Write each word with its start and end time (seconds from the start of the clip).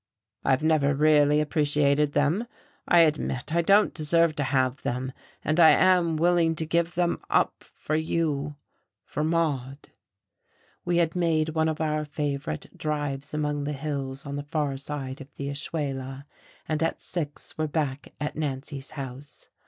"I 0.43 0.49
have 0.49 0.63
never 0.63 0.95
really 0.95 1.39
appreciated 1.39 2.13
them. 2.13 2.47
I 2.87 3.01
admit 3.01 3.53
I 3.53 3.61
don't 3.61 3.93
deserve 3.93 4.35
to 4.37 4.43
have 4.43 4.81
them, 4.81 5.11
and 5.45 5.59
I 5.59 5.69
am 5.69 6.17
willing 6.17 6.55
to 6.55 6.65
give 6.65 6.95
them 6.95 7.19
up 7.29 7.63
for 7.71 7.95
you, 7.95 8.55
for 9.03 9.23
Maude..." 9.23 9.91
We 10.83 10.97
had 10.97 11.15
made 11.15 11.49
one 11.49 11.69
of 11.69 11.79
our 11.79 12.03
favourite 12.03 12.75
drives 12.75 13.35
among 13.35 13.65
the 13.65 13.73
hills 13.73 14.25
on 14.25 14.37
the 14.37 14.43
far 14.43 14.75
side 14.77 15.21
of 15.21 15.31
the 15.35 15.49
Ashuela, 15.49 16.25
and 16.67 16.81
at 16.81 16.99
six 16.99 17.55
were 17.55 17.67
back 17.67 18.11
at 18.19 18.35
Nancy's 18.35 18.89
house. 18.97 19.49